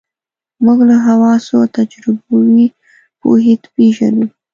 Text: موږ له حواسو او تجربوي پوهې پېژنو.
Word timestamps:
موږ 0.63 0.79
له 0.89 0.95
حواسو 1.07 1.51
او 1.59 1.65
تجربوي 1.77 2.65
پوهې 3.19 3.53
پېژنو. 3.73 4.25